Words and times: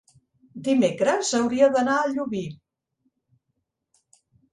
Dimecres 0.67 1.29
hauria 1.39 1.67
d'anar 1.75 1.97
a 1.97 2.07
Llubí. 2.13 2.41